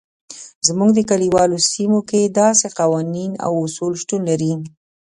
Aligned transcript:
زموږ 0.67 0.89
په 0.97 1.01
کلیوالو 1.09 1.57
سیمو 1.71 1.99
کې 2.09 2.33
داسې 2.39 2.67
قوانین 2.79 3.31
او 3.45 3.51
اصول 3.65 3.93
شتون 4.01 4.21
لري. 4.29 4.53